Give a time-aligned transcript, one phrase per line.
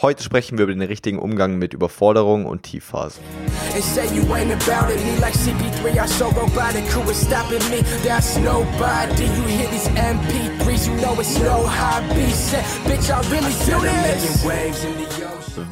[0.00, 3.20] Heute sprechen wir über den richtigen Umgang mit Überforderung und Tiefphasen.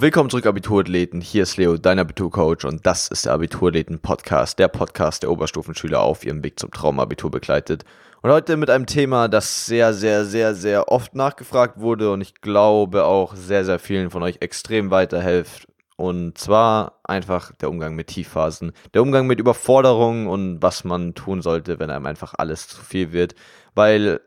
[0.01, 1.21] Willkommen zurück, Abiturathleten.
[1.21, 6.27] Hier ist Leo, dein Abiturcoach, und das ist der Abiturathleten-Podcast, der Podcast, der Oberstufenschüler auf
[6.27, 7.85] ihrem Weg zum Traumabitur begleitet.
[8.27, 12.35] Und heute mit einem Thema, das sehr, sehr, sehr, sehr oft nachgefragt wurde und ich
[12.41, 15.69] glaube auch sehr, sehr vielen von euch extrem weiterhilft.
[15.95, 21.41] Und zwar einfach der Umgang mit Tiefphasen, der Umgang mit Überforderungen und was man tun
[21.41, 23.37] sollte, wenn einem einfach alles zu viel wird.
[23.77, 24.21] Weil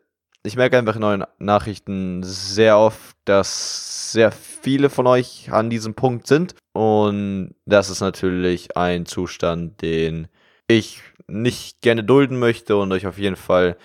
[0.44, 5.94] ich merke einfach in neuen Nachrichten sehr oft, dass sehr viele von euch an diesem
[5.94, 6.56] Punkt sind.
[6.72, 10.30] Und das ist natürlich ein Zustand, den
[10.70, 13.78] ich nicht gerne dulden möchte und euch auf jeden Fall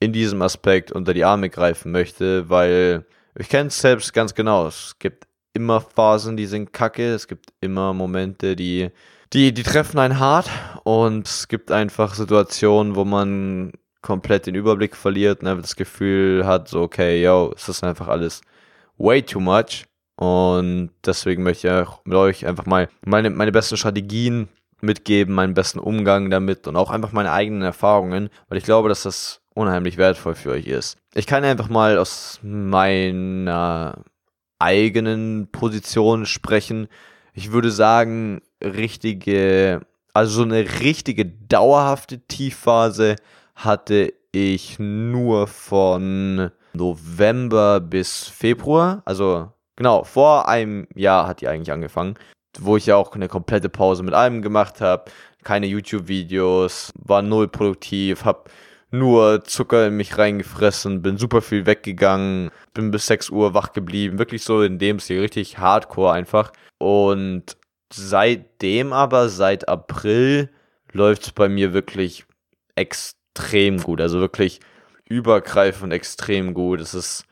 [0.00, 4.66] in diesem Aspekt unter die Arme greifen möchte, weil ich kenne es selbst ganz genau.
[4.66, 7.14] Es gibt immer Phasen, die sind kacke.
[7.14, 8.90] Es gibt immer Momente, die,
[9.32, 10.50] die, die treffen einen hart.
[10.84, 16.44] Und es gibt einfach Situationen, wo man komplett den Überblick verliert und einfach das Gefühl
[16.46, 18.42] hat, so, okay, yo, es ist einfach alles
[18.98, 19.86] way too much.
[20.16, 24.48] Und deswegen möchte ich auch mit euch einfach mal meine, meine besten Strategien
[24.84, 29.02] mitgeben, meinen besten Umgang damit und auch einfach meine eigenen Erfahrungen, weil ich glaube, dass
[29.02, 30.98] das unheimlich wertvoll für euch ist.
[31.14, 34.04] Ich kann einfach mal aus meiner
[34.58, 36.88] eigenen Position sprechen.
[37.32, 39.80] Ich würde sagen, richtige,
[40.12, 43.16] also so eine richtige dauerhafte Tiefphase
[43.54, 49.02] hatte ich nur von November bis Februar.
[49.04, 52.16] Also genau, vor einem Jahr hat die eigentlich angefangen
[52.60, 55.10] wo ich ja auch eine komplette Pause mit allem gemacht habe,
[55.42, 58.44] keine YouTube-Videos, war null produktiv, habe
[58.90, 64.18] nur Zucker in mich reingefressen, bin super viel weggegangen, bin bis 6 Uhr wach geblieben,
[64.18, 66.52] wirklich so in dem Stil, richtig hardcore einfach.
[66.78, 67.56] Und
[67.92, 70.50] seitdem aber, seit April,
[70.92, 72.24] läuft es bei mir wirklich
[72.76, 74.60] extrem gut, also wirklich
[75.08, 76.80] übergreifend extrem gut.
[76.80, 77.24] Es ist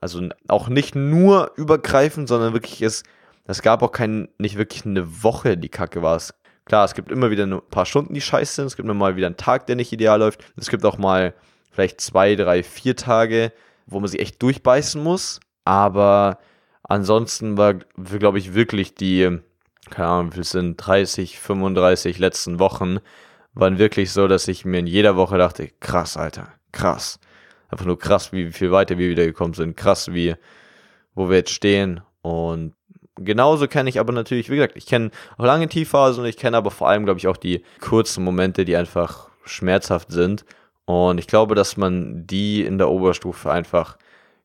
[0.00, 3.04] also auch nicht nur übergreifend, sondern wirklich ist
[3.44, 6.16] es gab auch kein, nicht wirklich eine Woche, die kacke war.
[6.16, 8.66] Es, klar, es gibt immer wieder ein paar Stunden, die scheiße sind.
[8.66, 10.44] Es gibt immer mal wieder einen Tag, der nicht ideal läuft.
[10.56, 11.34] Es gibt auch mal
[11.70, 13.52] vielleicht zwei, drei, vier Tage,
[13.86, 15.40] wo man sich echt durchbeißen muss.
[15.64, 16.38] Aber
[16.82, 19.38] ansonsten war, glaube ich, wirklich die,
[19.90, 22.98] keine Ahnung, wir sind 30, 35 letzten Wochen,
[23.54, 27.18] waren wirklich so, dass ich mir in jeder Woche dachte, krass, Alter, krass.
[27.68, 29.76] Einfach nur krass, wie viel weiter wir wieder gekommen sind.
[29.76, 30.34] Krass, wie,
[31.14, 32.02] wo wir jetzt stehen.
[32.20, 32.74] Und
[33.24, 36.56] genauso kenne ich aber natürlich, wie gesagt, ich kenne auch lange Tiefphasen und ich kenne
[36.56, 40.44] aber vor allem, glaube ich, auch die kurzen Momente, die einfach schmerzhaft sind.
[40.84, 43.96] Und ich glaube, dass man die in der Oberstufe einfach,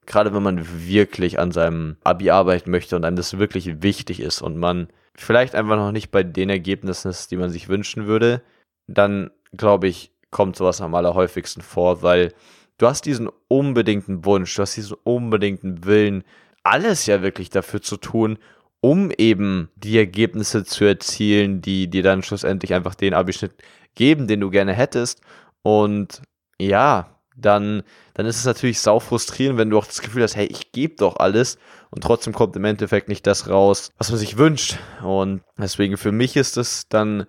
[0.06, 4.42] gerade wenn man wirklich an seinem Abi arbeiten möchte und einem das wirklich wichtig ist
[4.42, 8.42] und man vielleicht einfach noch nicht bei den Ergebnissen ist, die man sich wünschen würde,
[8.88, 12.34] dann glaube ich, kommt sowas am allerhäufigsten vor, weil
[12.78, 16.24] du hast diesen unbedingten Wunsch, du hast diesen unbedingten Willen,
[16.64, 18.38] alles ja wirklich dafür zu tun,
[18.82, 23.54] um eben die Ergebnisse zu erzielen, die dir dann schlussendlich einfach den Abischnitt
[23.96, 25.22] geben, den du gerne hättest.
[25.64, 26.22] Und
[26.60, 27.84] ja, dann,
[28.14, 30.96] dann ist es natürlich sau frustrierend, wenn du auch das Gefühl hast, hey, ich gebe
[30.96, 31.58] doch alles
[31.92, 34.78] und trotzdem kommt im Endeffekt nicht das raus, was man sich wünscht.
[35.04, 37.26] Und deswegen für mich ist es dann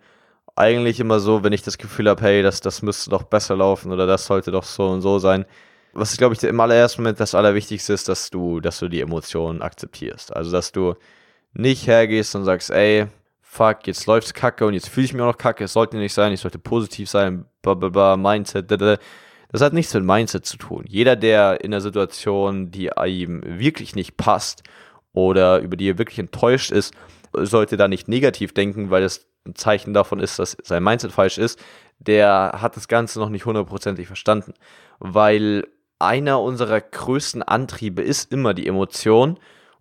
[0.57, 3.93] eigentlich immer so, wenn ich das Gefühl habe, hey, das, das müsste doch besser laufen
[3.93, 5.45] oder das sollte doch so und so sein.
[5.93, 9.63] Was, glaube ich, im allerersten Moment das Allerwichtigste ist, dass du, dass du die Emotionen
[9.63, 10.35] akzeptierst.
[10.35, 10.95] Also, dass du
[11.59, 13.07] nicht hergehst und sagst, ey,
[13.43, 16.15] fuck, jetzt läuft's kacke und jetzt fühle ich mich auch noch kacke, es sollte nicht
[16.15, 19.03] sein, ich sollte positiv sein, blablabla, Mindset, blablabla.
[19.51, 20.85] Das hat nichts mit Mindset zu tun.
[20.87, 24.63] Jeder, der in einer Situation, die ihm wirklich nicht passt
[25.13, 26.95] oder über die er wirklich enttäuscht ist,
[27.33, 31.39] sollte da nicht negativ denken, weil es ein Zeichen davon ist, dass sein Mindset falsch
[31.39, 31.59] ist.
[31.99, 34.53] Der hat das Ganze noch nicht hundertprozentig verstanden.
[35.01, 35.67] Weil
[35.99, 39.39] einer unserer größten Antriebe ist immer die Emotion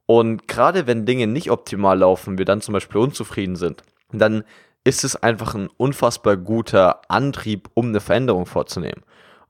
[0.07, 4.43] und gerade wenn Dinge nicht optimal laufen, wir dann zum Beispiel unzufrieden sind, dann
[4.83, 9.03] ist es einfach ein unfassbar guter Antrieb, um eine Veränderung vorzunehmen.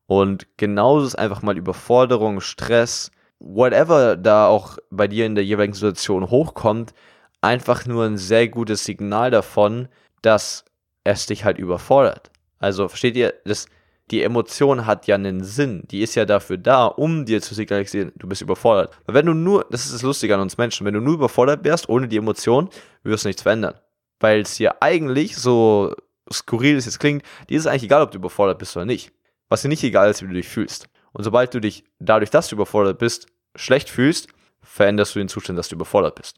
[0.07, 5.74] Und genauso ist einfach mal Überforderung, Stress, whatever da auch bei dir in der jeweiligen
[5.74, 6.95] Situation hochkommt,
[7.39, 9.89] einfach nur ein sehr gutes Signal davon,
[10.24, 10.65] dass
[11.03, 12.31] es dich halt überfordert.
[12.57, 13.68] Also versteht ihr, das,
[14.12, 15.83] die Emotion hat ja einen Sinn.
[15.92, 18.98] Die ist ja dafür da, um dir zu signalisieren, du bist überfordert.
[19.06, 21.63] Weil wenn du nur, das ist das Lustige an uns Menschen, wenn du nur überfordert
[21.65, 22.69] wärst, ohne die Emotion,
[23.04, 23.75] wirst du nichts verändern.
[24.19, 25.94] Weil es dir eigentlich, so
[26.31, 29.12] skurril es jetzt klingt, dir ist eigentlich egal, ob du überfordert bist oder nicht.
[29.50, 30.88] Was dir nicht egal ist, wie du dich fühlst.
[31.12, 34.30] Und sobald du dich dadurch, dass du überfordert bist, schlecht fühlst,
[34.62, 36.38] veränderst du den Zustand, dass du überfordert bist.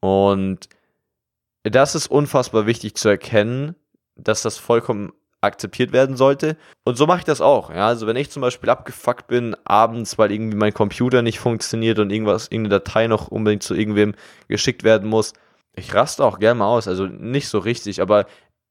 [0.00, 0.68] Und
[1.62, 3.74] das ist unfassbar wichtig zu erkennen,
[4.16, 5.12] dass das vollkommen
[5.46, 6.56] akzeptiert werden sollte.
[6.84, 7.70] Und so mache ich das auch.
[7.70, 11.98] Ja, also wenn ich zum Beispiel abgefuckt bin abends, weil irgendwie mein Computer nicht funktioniert
[11.98, 14.14] und irgendwas, irgendeine Datei noch unbedingt zu irgendwem
[14.48, 15.32] geschickt werden muss,
[15.76, 16.88] ich raste auch gerne mal aus.
[16.88, 18.26] Also nicht so richtig, aber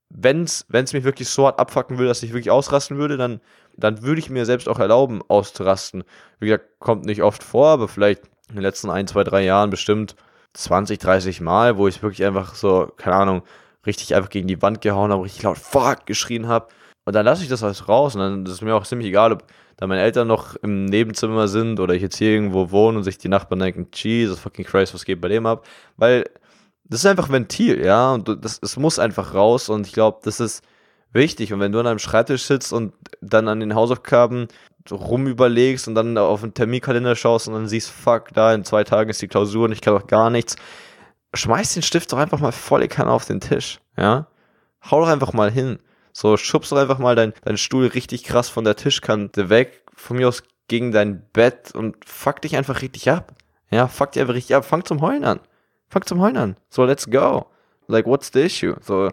[0.09, 3.41] wenn es mich wirklich so hart abfucken würde, dass ich wirklich ausrasten würde, dann,
[3.75, 6.03] dann würde ich mir selbst auch erlauben, auszurasten.
[6.39, 9.69] Wie gesagt, kommt nicht oft vor, aber vielleicht in den letzten ein, zwei, drei Jahren
[9.69, 10.15] bestimmt
[10.53, 13.43] 20, 30 Mal, wo ich wirklich einfach so, keine Ahnung,
[13.85, 16.67] richtig einfach gegen die Wand gehauen habe, richtig laut Fuck geschrien habe.
[17.05, 19.31] Und dann lasse ich das alles raus und dann ist es mir auch ziemlich egal,
[19.31, 19.43] ob
[19.77, 23.17] da meine Eltern noch im Nebenzimmer sind oder ich jetzt hier irgendwo wohne und sich
[23.17, 25.65] die Nachbarn denken, Jesus fucking Christ, was geht bei dem ab?
[25.97, 26.25] Weil
[26.85, 30.39] das ist einfach Ventil, ja, und das, das muss einfach raus und ich glaube, das
[30.39, 30.63] ist
[31.11, 31.51] wichtig.
[31.51, 34.47] Und wenn du an einem Schreibtisch sitzt und dann an den Hausaufgaben
[34.87, 38.83] so rumüberlegst und dann auf den Terminkalender schaust und dann siehst, fuck, da in zwei
[38.83, 40.55] Tagen ist die Klausur und ich kann doch gar nichts,
[41.35, 44.27] schmeiß den Stift doch einfach mal volle Kanne auf den Tisch, ja.
[44.89, 45.79] Hau doch einfach mal hin.
[46.13, 50.17] So, schubst doch einfach mal deinen dein Stuhl richtig krass von der Tischkante weg, von
[50.17, 53.33] mir aus gegen dein Bett und fuck dich einfach richtig ab.
[53.69, 54.65] Ja, fuck dich einfach richtig ab.
[54.65, 55.39] Fang zum Heulen an.
[55.89, 56.55] Fang zum Heulen an.
[56.69, 57.47] So, let's go.
[57.87, 58.75] Like, what's the issue?
[58.81, 59.09] So,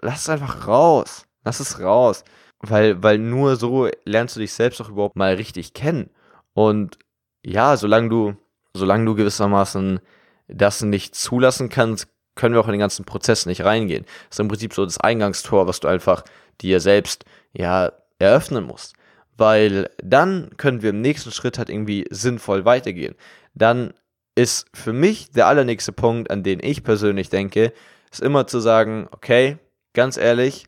[0.00, 1.26] lass es einfach raus.
[1.44, 2.24] Lass es raus.
[2.60, 6.10] Weil, weil nur so lernst du dich selbst auch überhaupt mal richtig kennen.
[6.54, 6.98] Und
[7.44, 8.36] ja, solange du,
[8.74, 10.00] solange du gewissermaßen
[10.48, 14.04] das nicht zulassen kannst, können wir auch in den ganzen Prozess nicht reingehen.
[14.28, 16.24] Das ist im Prinzip so das Eingangstor, was du einfach
[16.60, 18.94] dir selbst ja eröffnen musst.
[19.36, 23.14] Weil dann können wir im nächsten Schritt halt irgendwie sinnvoll weitergehen.
[23.54, 23.92] Dann
[24.34, 27.72] ist für mich der allernächste Punkt, an den ich persönlich denke,
[28.10, 29.58] ist immer zu sagen, okay,
[29.94, 30.66] ganz ehrlich,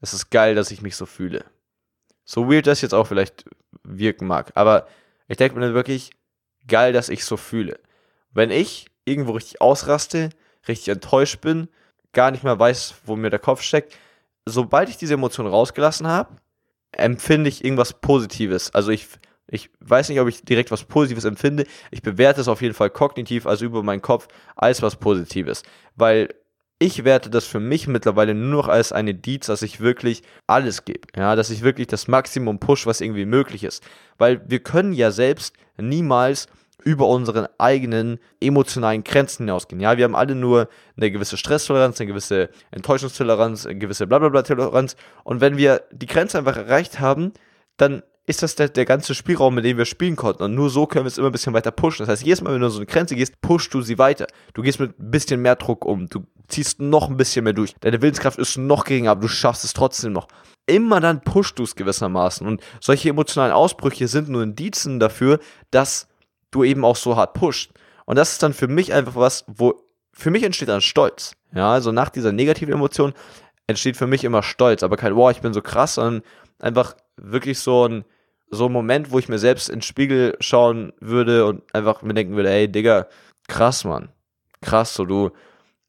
[0.00, 1.44] es ist geil, dass ich mich so fühle.
[2.24, 3.44] So weird das jetzt auch vielleicht
[3.84, 4.86] wirken mag, aber
[5.28, 6.10] ich denke mir wirklich,
[6.66, 7.78] geil, dass ich so fühle.
[8.32, 10.30] Wenn ich irgendwo richtig ausraste,
[10.68, 11.68] richtig enttäuscht bin,
[12.12, 13.96] gar nicht mehr weiß, wo mir der Kopf steckt,
[14.46, 16.36] sobald ich diese Emotion rausgelassen habe,
[16.92, 18.74] empfinde ich irgendwas Positives.
[18.74, 19.06] Also ich,
[19.48, 21.64] ich weiß nicht, ob ich direkt was Positives empfinde.
[21.90, 25.62] Ich bewerte es auf jeden Fall kognitiv, also über meinen Kopf, als was Positives.
[25.96, 26.28] Weil
[26.78, 30.84] ich werte das für mich mittlerweile nur noch als eine Deeds, dass ich wirklich alles
[30.84, 31.06] gebe.
[31.16, 33.84] Ja, dass ich wirklich das Maximum push, was irgendwie möglich ist.
[34.18, 36.48] Weil wir können ja selbst niemals
[36.84, 39.80] über unseren eigenen emotionalen Grenzen hinausgehen.
[39.80, 44.96] Ja, wir haben alle nur eine gewisse Stresstoleranz, eine gewisse Enttäuschungstoleranz, eine gewisse Blablabla-Toleranz.
[45.24, 47.32] Und wenn wir die Grenze einfach erreicht haben,
[47.76, 50.44] dann ist das der, der ganze Spielraum, mit dem wir spielen konnten.
[50.44, 52.06] Und nur so können wir es immer ein bisschen weiter pushen.
[52.06, 54.26] Das heißt, jedes Mal, wenn du so eine Grenze gehst, pushst du sie weiter.
[54.54, 56.08] Du gehst mit ein bisschen mehr Druck um.
[56.08, 57.74] Du ziehst noch ein bisschen mehr durch.
[57.80, 60.28] Deine Willenskraft ist noch geringer, aber du schaffst es trotzdem noch.
[60.66, 62.46] Immer dann pushst du es gewissermaßen.
[62.46, 65.40] Und solche emotionalen Ausbrüche sind nur Indizien dafür,
[65.72, 66.06] dass
[66.52, 67.72] du eben auch so hart pusht.
[68.04, 69.82] Und das ist dann für mich einfach was, wo
[70.12, 71.34] für mich entsteht dann Stolz.
[71.54, 73.12] Ja, also nach dieser negativen Emotion
[73.66, 76.22] entsteht für mich immer Stolz, aber kein, wow, ich bin so krass, sondern
[76.58, 78.04] einfach wirklich so ein,
[78.50, 82.36] so ein Moment, wo ich mir selbst ins Spiegel schauen würde und einfach mir denken
[82.36, 83.06] würde, ey, Digga,
[83.48, 84.10] krass, Mann.
[84.60, 85.30] Krass, so du,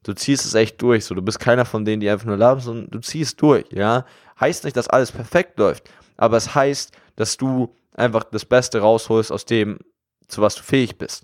[0.03, 2.61] du ziehst es echt durch, so du bist keiner von denen, die einfach nur laben,
[2.61, 4.05] sondern du ziehst durch, ja.
[4.39, 9.31] Heißt nicht, dass alles perfekt läuft, aber es heißt, dass du einfach das Beste rausholst
[9.31, 9.79] aus dem,
[10.27, 11.23] zu was du fähig bist.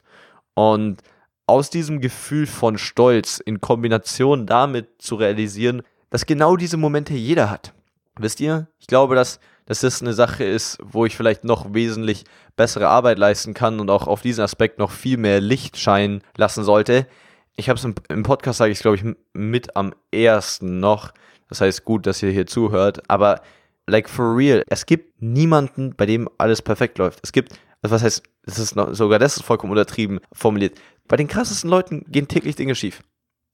[0.54, 1.02] Und
[1.48, 7.50] aus diesem Gefühl von Stolz in Kombination damit zu realisieren, dass genau diese Momente jeder
[7.50, 7.74] hat.
[8.20, 8.68] Wisst ihr?
[8.80, 12.26] Ich glaube, dass, dass das eine Sache ist, wo ich vielleicht noch wesentlich
[12.56, 16.64] bessere Arbeit leisten kann und auch auf diesen Aspekt noch viel mehr Licht scheinen lassen
[16.64, 17.08] sollte.
[17.56, 21.14] Ich habe es im, im, Podcast, sage ich glaube ich, mit am ersten noch.
[21.48, 23.10] Das heißt, gut, dass ihr hier zuhört.
[23.10, 23.42] Aber
[23.88, 27.20] like for real, es gibt niemanden, bei dem alles perfekt läuft.
[27.24, 30.80] Es gibt also was heißt, das ist noch, sogar das ist vollkommen untertrieben formuliert.
[31.08, 33.02] Bei den krassesten Leuten gehen täglich Dinge schief.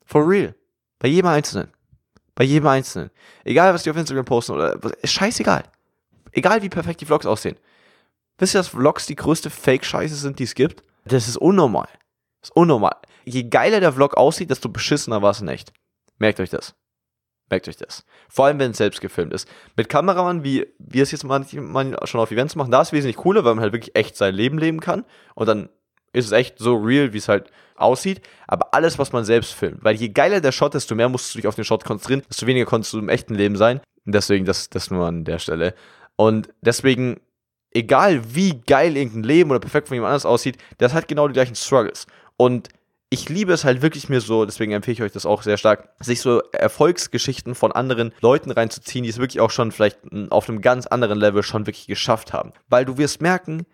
[0.05, 0.55] For real.
[0.99, 1.71] Bei jedem Einzelnen.
[2.33, 3.11] Bei jedem Einzelnen.
[3.43, 5.63] Egal, was die auf Instagram posten oder, ist scheißegal.
[6.31, 7.57] Egal, wie perfekt die Vlogs aussehen.
[8.37, 10.81] Wisst ihr, dass Vlogs die größte Fake-Scheiße sind, die es gibt?
[11.05, 11.87] Das ist unnormal.
[12.41, 12.97] Das ist unnormal.
[13.23, 15.71] Je geiler der Vlog aussieht, desto beschissener war es in echt.
[16.17, 16.75] Merkt euch das.
[17.49, 18.05] Merkt euch das.
[18.27, 19.47] Vor allem, wenn es selbst gefilmt ist.
[19.77, 23.17] Mit Kameramann, wie wir es jetzt manchmal schon auf Events machen, da ist es wesentlich
[23.17, 25.05] cooler, weil man halt wirklich echt sein Leben leben kann.
[25.35, 25.69] Und dann
[26.11, 28.21] ist es echt so real, wie es halt aussieht.
[28.47, 29.83] Aber alles, was man selbst filmt.
[29.83, 32.47] Weil je geiler der Shot, desto mehr musst du dich auf den Shot konzentrieren, desto
[32.47, 33.79] weniger konntest du im echten Leben sein.
[34.05, 35.75] Und deswegen, das, das nur an der Stelle.
[36.15, 37.19] Und deswegen,
[37.71, 41.33] egal wie geil irgendein Leben oder perfekt von jemand anders aussieht, das hat genau die
[41.33, 42.07] gleichen Struggles.
[42.37, 42.69] Und
[43.09, 45.89] ich liebe es halt wirklich mir so, deswegen empfehle ich euch das auch sehr stark,
[45.99, 50.61] sich so Erfolgsgeschichten von anderen Leuten reinzuziehen, die es wirklich auch schon vielleicht auf einem
[50.61, 52.51] ganz anderen Level schon wirklich geschafft haben.
[52.67, 53.65] Weil du wirst merken,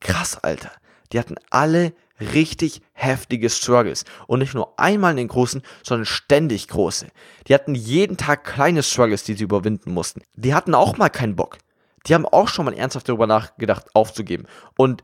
[0.00, 0.70] krass, Alter,
[1.12, 4.04] die hatten alle richtig heftige Struggles.
[4.26, 7.08] Und nicht nur einmal in den großen, sondern ständig große.
[7.48, 10.22] Die hatten jeden Tag kleine Struggles, die sie überwinden mussten.
[10.34, 11.58] Die hatten auch mal keinen Bock.
[12.06, 14.46] Die haben auch schon mal ernsthaft darüber nachgedacht, aufzugeben.
[14.76, 15.02] Und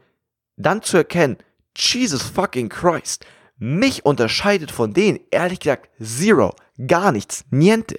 [0.57, 1.39] dann zu erkennen,
[1.77, 3.27] Jesus fucking Christ,
[3.59, 6.55] mich unterscheidet von denen, ehrlich gesagt, zero,
[6.87, 7.99] gar nichts, niente.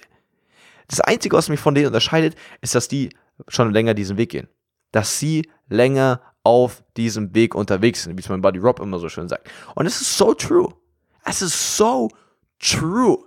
[0.86, 3.10] Das Einzige, was mich von denen unterscheidet, ist, dass die
[3.48, 4.48] schon länger diesen Weg gehen.
[4.92, 9.08] Dass sie länger auf diesem Weg unterwegs sind, wie es mein Buddy Rob immer so
[9.08, 9.50] schön sagt.
[9.74, 10.72] Und es ist so true.
[11.24, 12.08] Es ist so
[12.58, 13.18] true.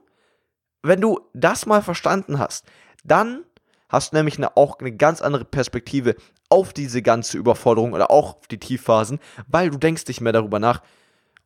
[0.82, 2.66] Wenn du das mal verstanden hast,
[3.04, 3.44] dann
[3.90, 6.16] hast du nämlich eine, auch eine ganz andere Perspektive
[6.50, 10.60] auf diese ganze Überforderung oder auch auf die Tiefphasen, weil du denkst nicht mehr darüber
[10.60, 10.82] nach,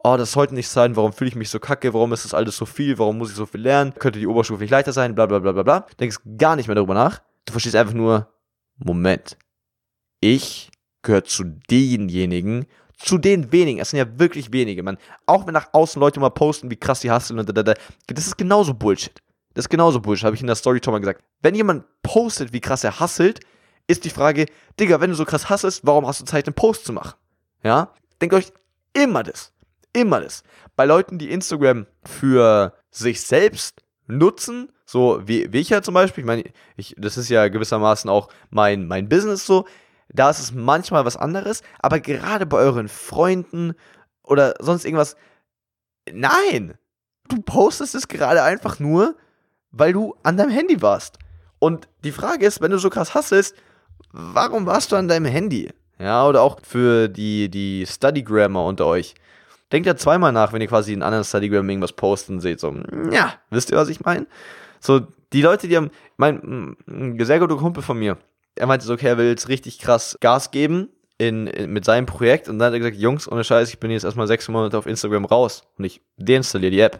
[0.06, 2.56] oh, das sollte nicht sein, warum fühle ich mich so kacke, warum ist das alles
[2.56, 5.26] so viel, warum muss ich so viel lernen, könnte die Oberstufe nicht leichter sein, bla
[5.26, 5.88] bla bla bla bla.
[6.00, 7.22] Denkst gar nicht mehr darüber nach.
[7.46, 8.32] Du verstehst einfach nur,
[8.78, 9.36] Moment,
[10.20, 10.70] ich
[11.02, 15.70] gehöre zu denjenigen, zu den wenigen, es sind ja wirklich wenige, man, auch wenn nach
[15.74, 17.74] außen Leute mal posten, wie krass die hasseln und da, da, da,
[18.08, 19.20] das ist genauso Bullshit.
[19.56, 21.24] Das ist genauso Bullshit, habe ich in der Story schon mal gesagt.
[21.42, 23.40] Wenn jemand postet, wie krass er hasselt,
[23.88, 24.46] ist die Frage,
[24.80, 27.16] Digga, wenn du so krass hasselst, warum hast du Zeit, einen Post zu machen?
[27.64, 27.92] Ja?
[28.22, 28.52] Denkt euch
[28.94, 29.52] immer das.
[29.96, 30.44] Immer das.
[30.75, 36.24] Bei Leuten, die Instagram für sich selbst nutzen, so wie, wie ich ja zum Beispiel,
[36.24, 36.44] ich meine,
[36.75, 39.66] ich, das ist ja gewissermaßen auch mein, mein Business so,
[40.10, 43.74] da ist es manchmal was anderes, aber gerade bei euren Freunden
[44.22, 45.16] oder sonst irgendwas,
[46.12, 46.74] nein,
[47.30, 49.16] du postest es gerade einfach nur,
[49.72, 51.20] weil du an deinem Handy warst.
[51.60, 53.56] Und die Frage ist, wenn du so krass hasselst,
[54.12, 55.72] warum warst du an deinem Handy?
[56.00, 59.16] Ja, oder auch für die, die Study-Grammar unter euch.
[59.72, 62.60] Denkt ja zweimal nach, wenn ihr quasi in anderen Studygram irgendwas posten seht.
[62.60, 62.76] So,
[63.12, 64.28] ja, wisst ihr, was ich meine?
[64.80, 65.02] So,
[65.34, 68.18] die Leute, die haben, mein, ein sehr guter Kumpel von mir,
[68.56, 72.06] er meinte so, okay, er will jetzt richtig krass Gas geben in, in, mit seinem
[72.06, 74.78] Projekt und dann hat er gesagt, Jungs, ohne Scheiß, ich bin jetzt erstmal sechs Monate
[74.78, 77.00] auf Instagram raus und ich deinstalliere die App.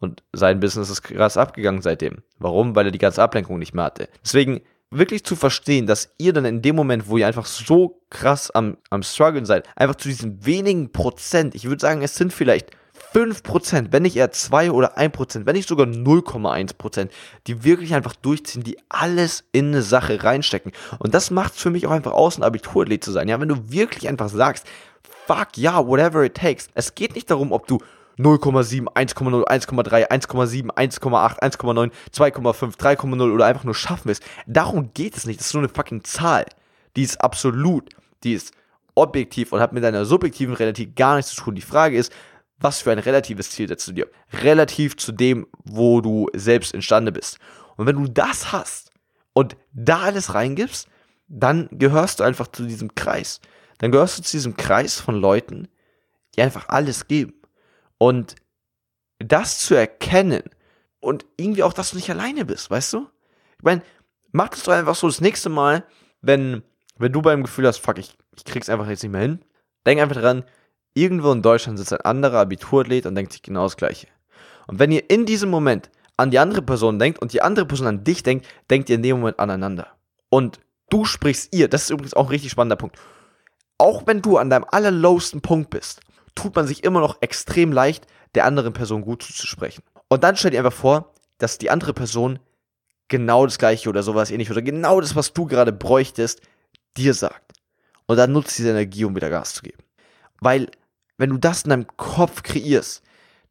[0.00, 2.22] Und sein Business ist krass abgegangen seitdem.
[2.38, 2.76] Warum?
[2.76, 4.08] Weil er die ganze Ablenkung nicht mehr hatte.
[4.24, 8.50] Deswegen wirklich zu verstehen, dass ihr dann in dem Moment, wo ihr einfach so krass
[8.50, 12.70] am, am Struggeln seid, einfach zu diesen wenigen Prozent, ich würde sagen, es sind vielleicht
[13.12, 17.08] 5%, wenn nicht eher 2 oder 1%, wenn nicht sogar 0,1%,
[17.46, 20.72] die wirklich einfach durchziehen, die alles in eine Sache reinstecken.
[20.98, 23.28] Und das macht es für mich auch einfach aus, ein Abiturathlet zu sein.
[23.28, 24.66] Ja, wenn du wirklich einfach sagst,
[25.26, 26.68] fuck ja, yeah, whatever it takes.
[26.74, 27.78] Es geht nicht darum, ob du
[28.18, 34.24] 0,7, 1,0, 1,3, 1,7, 1,8, 1,9, 2,5, 3,0 oder einfach nur schaffen willst.
[34.46, 35.40] Darum geht es nicht.
[35.40, 36.44] Das ist nur eine fucking Zahl.
[36.96, 37.90] Die ist absolut,
[38.24, 38.52] die ist
[38.94, 41.54] objektiv und hat mit deiner subjektiven Realität gar nichts zu tun.
[41.54, 42.12] Die Frage ist,
[42.58, 44.08] was für ein relatives Ziel setzt du dir?
[44.42, 47.38] Relativ zu dem, wo du selbst imstande bist.
[47.76, 48.90] Und wenn du das hast
[49.32, 50.88] und da alles reingibst,
[51.28, 53.40] dann gehörst du einfach zu diesem Kreis.
[53.78, 55.68] Dann gehörst du zu diesem Kreis von Leuten,
[56.34, 57.34] die einfach alles geben.
[57.98, 58.36] Und
[59.18, 60.42] das zu erkennen
[61.00, 63.08] und irgendwie auch, dass du nicht alleine bist, weißt du?
[63.58, 63.82] Ich meine,
[64.32, 65.84] mach das doch einfach so das nächste Mal,
[66.20, 66.62] wenn,
[66.96, 69.44] wenn du beim Gefühl hast, fuck, ich, ich krieg's einfach jetzt nicht mehr hin.
[69.86, 70.44] Denk einfach dran,
[70.94, 74.08] irgendwo in Deutschland sitzt ein anderer Abiturathlet und denkt sich genau das Gleiche.
[74.66, 77.86] Und wenn ihr in diesem Moment an die andere Person denkt und die andere Person
[77.86, 79.88] an dich denkt, denkt ihr in dem Moment aneinander.
[80.30, 82.98] Und du sprichst ihr, das ist übrigens auch ein richtig spannender Punkt.
[83.78, 86.00] Auch wenn du an deinem allerlowsten Punkt bist
[86.38, 89.82] tut man sich immer noch extrem leicht, der anderen Person gut zuzusprechen.
[90.08, 92.38] Und dann stell dir einfach vor, dass die andere Person
[93.08, 96.40] genau das gleiche oder sowas ähnlich oder genau das, was du gerade bräuchtest,
[96.96, 97.54] dir sagt.
[98.06, 99.82] Und dann nutzt diese Energie, um wieder Gas zu geben.
[100.40, 100.70] Weil,
[101.16, 103.02] wenn du das in deinem Kopf kreierst,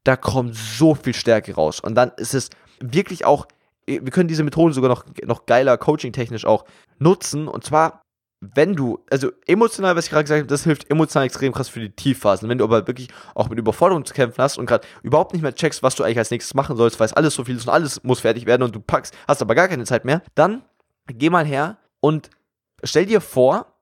[0.03, 1.81] da kommt so viel Stärke raus.
[1.81, 3.47] Und dann ist es wirklich auch,
[3.85, 6.65] wir können diese Methode sogar noch, noch geiler coaching-technisch auch
[6.99, 7.47] nutzen.
[7.47, 8.01] Und zwar
[8.39, 11.79] wenn du, also emotional, was ich gerade gesagt habe, das hilft emotional extrem krass für
[11.79, 12.47] die Tiefphasen.
[12.47, 15.55] Wenn du aber wirklich auch mit Überforderung zu kämpfen hast und gerade überhaupt nicht mehr
[15.55, 17.73] checkst, was du eigentlich als nächstes machen sollst, weil es alles so viel ist und
[17.73, 20.61] alles muss fertig werden und du packst, hast aber gar keine Zeit mehr, dann
[21.07, 22.29] geh mal her und
[22.83, 23.73] stell dir vor,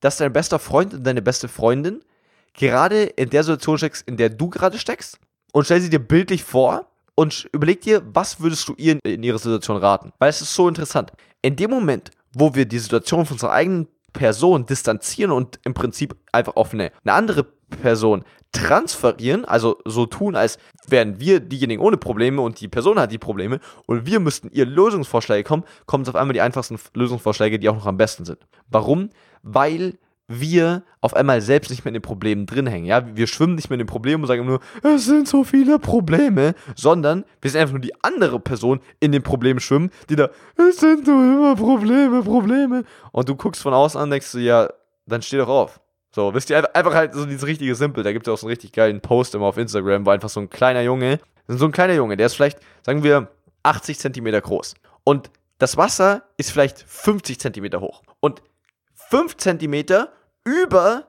[0.00, 2.00] dass dein bester Freund und deine beste Freundin
[2.52, 5.18] gerade in der Situation steckst, in der du gerade steckst
[5.52, 9.38] und stell sie dir bildlich vor und überleg dir, was würdest du ihr in ihrer
[9.38, 10.12] Situation raten?
[10.18, 11.10] Weil es ist so interessant.
[11.42, 16.16] In dem Moment, wo wir die Situation von unserer eigenen Person distanzieren und im Prinzip
[16.32, 17.44] einfach auf eine, eine andere
[17.82, 23.12] Person transferieren, also so tun, als wären wir diejenigen ohne Probleme und die Person hat
[23.12, 27.58] die Probleme und wir müssten ihr Lösungsvorschläge kommen, kommen es auf einmal die einfachsten Lösungsvorschläge,
[27.58, 28.38] die auch noch am besten sind.
[28.68, 29.10] Warum?
[29.42, 32.86] Weil wir auf einmal selbst nicht mehr in den Problemen drin hängen.
[32.86, 35.78] Ja, wir schwimmen nicht mehr in den Problemen und sagen nur, es sind so viele
[35.78, 40.30] Probleme, sondern wir sind einfach nur die andere Person in den Problemen schwimmen, die da,
[40.56, 42.84] es sind nur immer Probleme, Probleme.
[43.12, 44.68] Und du guckst von außen an, denkst du, ja,
[45.06, 45.80] dann steh doch auf.
[46.14, 48.04] So, wisst ihr, einfach halt so dieses richtige Simpel.
[48.04, 50.40] Da gibt es auch so einen richtig geilen Post immer auf Instagram, wo einfach so
[50.40, 53.28] ein kleiner Junge, so ein kleiner Junge, der ist vielleicht, sagen wir,
[53.64, 54.74] 80 Zentimeter groß.
[55.02, 58.02] Und das Wasser ist vielleicht 50 Zentimeter hoch.
[58.20, 58.42] Und
[59.10, 60.12] 5 Zentimeter
[60.44, 61.06] über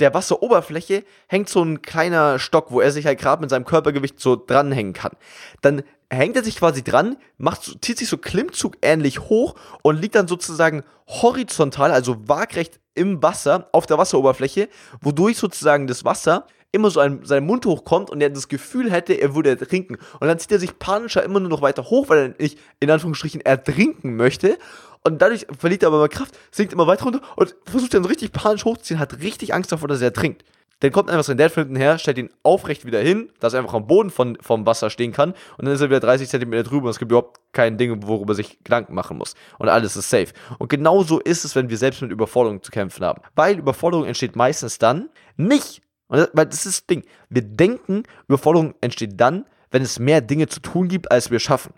[0.00, 4.18] der Wasseroberfläche hängt so ein kleiner Stock, wo er sich halt gerade mit seinem Körpergewicht
[4.18, 5.12] so dranhängen kann.
[5.60, 10.14] Dann hängt er sich quasi dran, macht, zieht sich so Klimmzug ähnlich hoch und liegt
[10.14, 14.68] dann sozusagen horizontal, also waagrecht im Wasser, auf der Wasseroberfläche,
[15.00, 19.14] wodurch sozusagen das Wasser immer so an seinen Mund hochkommt und er das Gefühl hätte,
[19.14, 19.96] er würde ertrinken.
[20.20, 22.90] Und dann zieht er sich panischer immer nur noch weiter hoch, weil er nicht in
[22.90, 24.56] Anführungsstrichen ertrinken möchte.
[25.02, 28.08] Und dadurch verliert er aber mal Kraft, sinkt immer weiter runter und versucht dann so
[28.08, 30.44] richtig panisch hochzuziehen, hat richtig Angst davor, dass er ertrinkt.
[30.80, 33.60] Dann kommt einfach sein Dad von hinten her, stellt ihn aufrecht wieder hin, dass er
[33.60, 35.32] einfach am Boden von, vom Wasser stehen kann.
[35.58, 38.34] Und dann ist er wieder 30 Zentimeter drüber und es gibt überhaupt kein Ding, worüber
[38.34, 39.34] sich Gedanken machen muss.
[39.58, 40.32] Und alles ist safe.
[40.58, 43.20] Und genauso ist es, wenn wir selbst mit Überforderung zu kämpfen haben.
[43.34, 47.04] Weil Überforderung entsteht meistens dann nicht, das, weil das ist das Ding.
[47.28, 51.74] Wir denken, Überforderung entsteht dann, wenn es mehr Dinge zu tun gibt, als wir schaffen.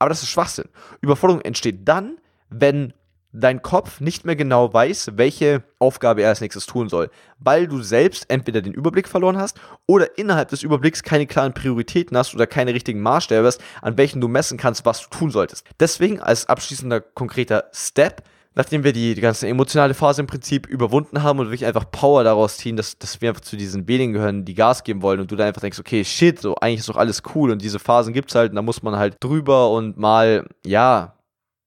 [0.00, 0.68] Aber das ist Schwachsinn.
[1.00, 2.19] Überforderung entsteht dann,
[2.50, 2.92] wenn
[3.32, 7.80] dein Kopf nicht mehr genau weiß, welche Aufgabe er als nächstes tun soll, weil du
[7.80, 12.46] selbst entweder den Überblick verloren hast oder innerhalb des Überblicks keine klaren Prioritäten hast oder
[12.46, 15.64] keine richtigen Maßstäbe hast, an welchen du messen kannst, was du tun solltest.
[15.78, 18.24] Deswegen als abschließender konkreter Step,
[18.56, 22.24] nachdem wir die, die ganze emotionale Phase im Prinzip überwunden haben und wirklich einfach Power
[22.24, 25.30] daraus ziehen, dass, dass wir einfach zu diesen wenigen gehören, die Gas geben wollen und
[25.30, 28.12] du dann einfach denkst, okay, shit, so eigentlich ist doch alles cool und diese Phasen
[28.12, 31.14] gibt's halt und da muss man halt drüber und mal, ja,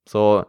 [0.05, 0.43] so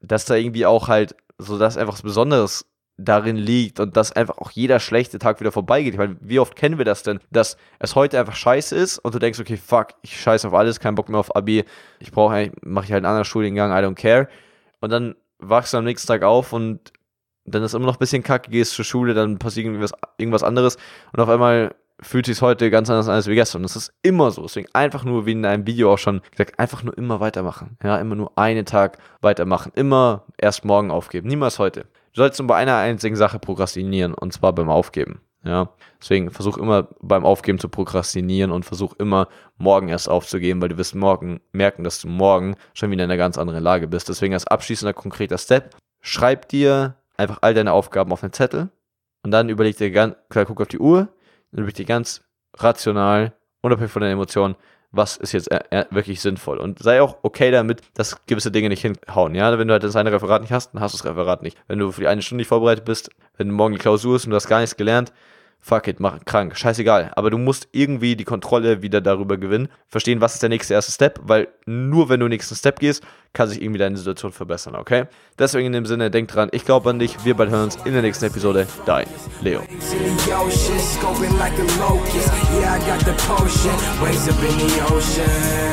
[0.00, 2.66] dass da irgendwie auch halt so dass einfach was Besonderes
[3.04, 5.94] darin liegt und dass einfach auch jeder schlechte Tag wieder vorbeigeht.
[5.94, 9.14] Ich meine, wie oft kennen wir das denn, dass es heute einfach scheiße ist und
[9.14, 11.64] du denkst, okay, fuck, ich scheiße auf alles, kein Bock mehr auf Abi,
[11.98, 14.28] ich brauche mache ich halt einen anderen Studiengang, I don't care.
[14.80, 16.92] Und dann wachst du am nächsten Tag auf und
[17.46, 20.76] dann ist immer noch ein bisschen kacke, gehst zur Schule, dann passiert irgendwas, irgendwas anderes
[21.12, 23.58] und auf einmal fühlt sich heute ganz anders an als wie gestern.
[23.60, 24.42] Und das ist immer so.
[24.42, 27.76] Deswegen einfach nur, wie in einem Video auch schon gesagt, einfach nur immer weitermachen.
[27.82, 29.72] Ja, immer nur einen Tag weitermachen.
[29.74, 31.28] Immer erst morgen aufgeben.
[31.28, 31.82] Niemals heute.
[32.12, 35.20] Du sollst nur bei einer einzigen Sache prokrastinieren und zwar beim Aufgeben.
[35.42, 40.68] Ja, deswegen versuch immer beim Aufgeben zu prokrastinieren und versuch immer morgen erst aufzugeben, weil
[40.68, 44.10] du wirst morgen merken, dass du morgen schon wieder in einer ganz anderen Lage bist.
[44.10, 48.68] Deswegen als abschließender konkreter Step, schreib dir einfach all deine Aufgaben auf einen Zettel
[49.22, 51.08] und dann überleg dir ganz klar, guck auf die Uhr,
[51.52, 52.22] dann wirklich ganz
[52.56, 53.32] rational,
[53.62, 54.56] unabhängig von den Emotionen,
[54.92, 55.50] was ist jetzt
[55.90, 56.58] wirklich sinnvoll.
[56.58, 59.34] Und sei auch okay damit, dass gewisse Dinge nicht hinhauen.
[59.34, 61.56] Ja, wenn du halt das eine Referat nicht hast, dann hast du das Referat nicht.
[61.68, 64.30] Wenn du für die eine Stunde nicht vorbereitet bist, wenn morgen die Klausur ist und
[64.30, 65.12] du hast gar nichts gelernt,
[65.60, 67.12] fuck it, mach krank, scheißegal.
[67.14, 70.90] Aber du musst irgendwie die Kontrolle wieder darüber gewinnen, verstehen, was ist der nächste erste
[70.90, 74.74] Step, weil nur wenn du den nächsten Step gehst, kann sich irgendwie deine Situation verbessern,
[74.74, 75.04] okay?
[75.38, 77.92] Deswegen in dem Sinne, denk dran, ich glaube an dich, wir bald hören uns in
[77.92, 78.66] der nächsten Episode.
[78.86, 79.06] Dein
[79.40, 79.62] Leo.